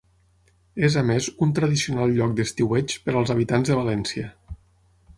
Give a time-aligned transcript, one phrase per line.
[0.87, 4.37] És a més un tradicional lloc d'estiueig per als habitants de València.